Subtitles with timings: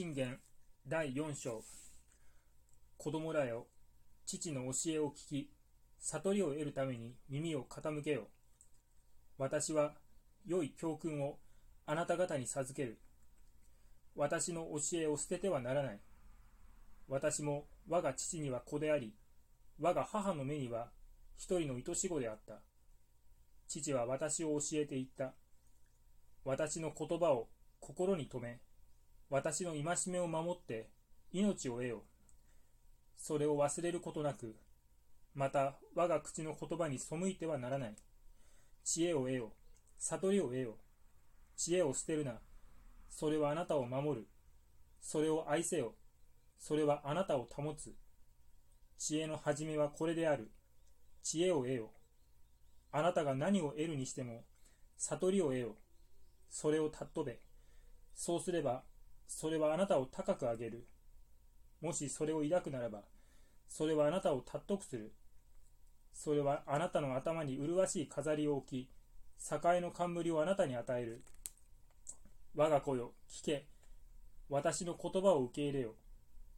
[0.00, 0.38] 信玄
[0.88, 1.62] 第4章。
[2.96, 3.66] 子供らよ
[4.24, 5.50] 父の教えを聞き
[5.98, 8.28] 悟りを得るために耳を傾けよ。
[9.36, 9.92] 私は
[10.46, 11.36] 良い教訓を
[11.84, 12.98] あなた方に授ける。
[14.16, 16.00] 私の教えを捨ててはならない。
[17.06, 19.12] 私も我が父には子であり
[19.78, 20.88] 我が母の目には
[21.36, 22.54] 一人の愛し子であった。
[23.68, 25.34] 父は私を教えていった。
[26.46, 27.48] 私の言葉を
[27.80, 28.60] 心に留め
[29.30, 30.88] 私の戒めを守って
[31.32, 32.02] 命を得よ。
[33.16, 34.56] それを忘れることなく、
[35.34, 37.94] また我が口の言葉に背いてはならない。
[38.84, 39.52] 知恵を得よ。
[39.98, 40.76] 悟りを得よ。
[41.56, 42.40] 知恵を捨てるな。
[43.08, 44.26] それはあなたを守る。
[45.00, 45.94] それを愛せよ。
[46.58, 47.94] それはあなたを保つ。
[48.98, 50.50] 知恵の始めはこれである。
[51.22, 51.90] 知恵を得よ。
[52.90, 54.44] あなたが何を得るにしても、
[54.96, 55.76] 悟りを得よ。
[56.50, 57.38] それを尊べ。
[58.14, 58.82] そうすれば、
[59.30, 60.84] それはあなたを高く上げる。
[61.80, 63.04] もしそれを抱くならば、
[63.68, 65.12] それはあなたを尊くする。
[66.12, 68.90] それはあなたの頭に麗しい飾りを置き、
[69.38, 71.22] 栄の冠をあなたに与える。
[72.56, 73.66] 我が子よ、聞け。
[74.48, 75.94] 私の言葉を受け入れよ。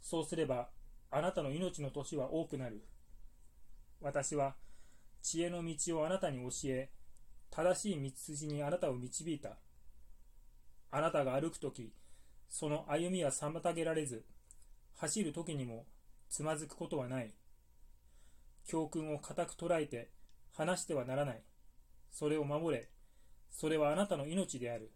[0.00, 0.68] そうすれば、
[1.10, 2.84] あなたの命の年は多くなる。
[4.00, 4.54] 私は、
[5.22, 6.88] 知恵の道をあなたに教え、
[7.50, 9.56] 正しい道筋にあなたを導いた。
[10.92, 11.92] あなたが歩くとき、
[12.50, 14.24] その歩みは妨げられず、
[14.96, 15.86] 走る時にも
[16.28, 17.32] つまずくことはない。
[18.66, 20.10] 教訓を固く捉えて
[20.52, 21.42] 話してはならない。
[22.10, 22.90] それを守れ。
[23.50, 24.90] それはあなたの命である。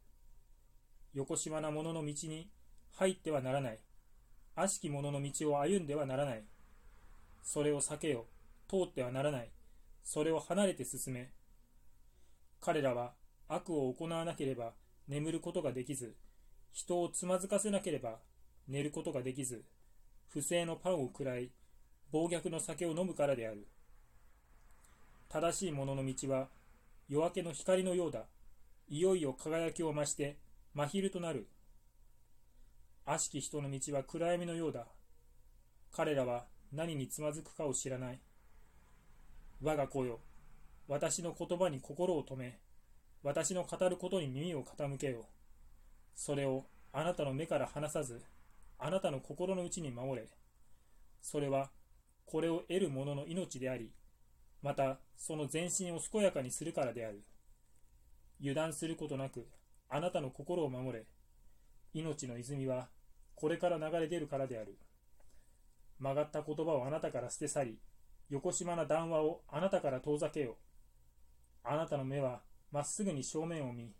[1.14, 2.50] よこしまな者の道に
[2.92, 3.78] 入ってはならない。
[4.56, 6.44] 悪しき者の道を歩んではならない。
[7.42, 8.26] それを避けよ。
[8.68, 9.50] 通ってはならない。
[10.02, 11.30] それを離れて進め。
[12.60, 13.14] 彼らは
[13.48, 14.72] 悪を行わなければ
[15.06, 16.16] 眠ることができず、
[16.74, 18.18] 人をつまずかせなければ
[18.66, 19.62] 寝ることができず、
[20.28, 21.50] 不正のパンを食らい、
[22.10, 23.68] 暴虐の酒を飲むからである。
[25.28, 26.48] 正しい者の道は
[27.08, 28.24] 夜明けの光のようだ。
[28.88, 30.36] いよいよ輝きを増して
[30.74, 31.46] 真昼となる。
[33.06, 34.86] 悪しき人の道は暗闇のようだ。
[35.92, 38.18] 彼らは何につまずくかを知らない。
[39.62, 40.18] 我が子よ、
[40.88, 42.58] 私の言葉に心を止め、
[43.22, 45.26] 私の語ることに耳を傾けよ。
[46.14, 48.22] それをあなたの目から離さず、
[48.78, 50.28] あなたの心の内に守れ。
[51.20, 51.70] それは、
[52.26, 53.90] これを得る者の命であり、
[54.62, 57.22] またその全身を健やかにするからである。
[58.40, 59.46] 油断することなく、
[59.88, 61.04] あなたの心を守れ。
[61.92, 62.88] 命の泉は、
[63.34, 64.78] これから流れ出るからである。
[65.98, 67.78] 曲がった言葉をあなたから捨て去り、
[68.28, 70.54] よこしまな談話をあなたから遠ざけよう。
[71.64, 72.42] あなたの目は
[72.72, 73.94] まっすぐに正面を見、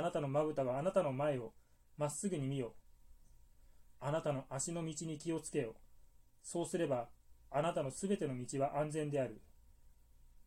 [0.00, 1.52] あなたのまぶたはあなたの前を
[1.98, 2.72] まっすぐに見よ。
[4.00, 5.74] あなたの足の道に気をつけよ。
[6.42, 7.10] そうすれば、
[7.50, 9.42] あなたのすべての道は安全である。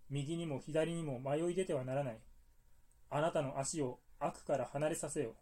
[0.10, 2.18] 右にも左にも迷い出てはならない。
[3.12, 5.36] あなたの足を悪から離れさせよ。